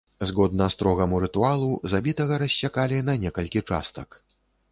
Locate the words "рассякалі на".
2.43-3.13